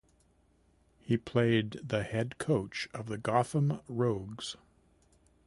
[0.99, 4.57] He played the head coach of the Gotham Rogues.